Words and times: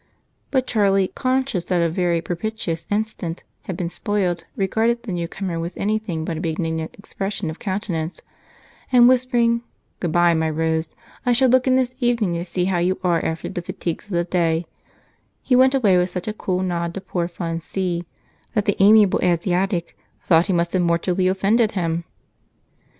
But 0.49 0.65
Charlie, 0.65 1.09
conscious 1.09 1.65
that 1.65 1.79
a 1.83 1.87
very 1.87 2.21
propitious 2.21 2.87
instant 2.89 3.43
had 3.65 3.77
been 3.77 3.87
spoiled, 3.87 4.45
regarded 4.55 5.03
the 5.03 5.11
newcomer 5.11 5.59
with 5.59 5.77
anything 5.77 6.25
but 6.25 6.37
a 6.37 6.41
benignant 6.41 6.95
expression 6.97 7.51
of 7.51 7.59
countenance 7.59 8.19
and, 8.91 9.07
whispering, 9.07 9.61
"Good 9.99 10.11
bye, 10.11 10.33
my 10.33 10.49
Rose, 10.49 10.95
I 11.23 11.33
shall 11.33 11.49
look 11.49 11.67
in 11.67 11.75
this 11.75 11.93
evening 11.99 12.33
to 12.33 12.45
see 12.45 12.65
how 12.65 12.79
you 12.79 12.99
are 13.03 13.23
after 13.23 13.47
the 13.47 13.61
fatigues 13.61 14.05
of 14.05 14.13
the 14.13 14.23
day," 14.23 14.65
he 15.43 15.55
went 15.55 15.75
away, 15.75 15.95
with 15.99 16.09
such 16.09 16.27
a 16.27 16.33
cool 16.33 16.63
nod 16.63 16.95
to 16.95 17.01
poor 17.01 17.27
Fun 17.27 17.61
See 17.61 18.03
that 18.55 18.65
the 18.65 18.77
amiable 18.81 19.19
Asiatic 19.21 19.95
thought 20.23 20.47
he 20.47 20.53
must 20.53 20.73
have 20.73 20.81
mortally 20.81 21.27
offended 21.27 21.73
him. 21.73 22.05